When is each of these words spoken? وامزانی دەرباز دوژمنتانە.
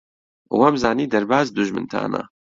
وامزانی 0.59 1.05
دەرباز 1.13 1.47
دوژمنتانە. 1.55 2.23